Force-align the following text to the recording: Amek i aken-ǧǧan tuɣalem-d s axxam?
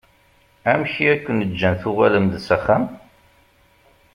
Amek 0.71 0.93
i 1.05 1.07
aken-ǧǧan 1.13 1.75
tuɣalem-d 1.81 2.33
s 2.45 2.49
axxam? 2.55 2.83